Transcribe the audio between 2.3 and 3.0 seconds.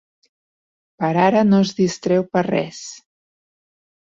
per res.